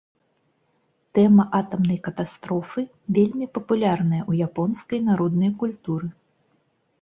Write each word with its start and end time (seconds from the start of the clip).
Тэма 1.17 1.43
атамнай 1.59 1.99
катастрофы 2.07 2.81
вельмі 3.19 3.49
папулярная 3.59 4.23
ў 4.29 4.49
японскай 4.49 4.99
народнай 5.13 5.51
культуры. 5.63 6.07